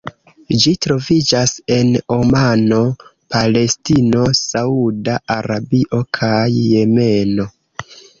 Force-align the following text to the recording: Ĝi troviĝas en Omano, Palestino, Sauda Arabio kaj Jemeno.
Ĝi 0.61 0.71
troviĝas 0.83 1.51
en 1.75 1.91
Omano, 2.15 2.79
Palestino, 3.35 4.23
Sauda 4.39 5.19
Arabio 5.35 6.01
kaj 6.19 6.41
Jemeno. 6.55 7.47